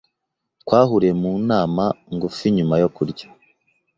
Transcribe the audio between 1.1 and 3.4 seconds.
mu nama ngufi nyuma yo kurya.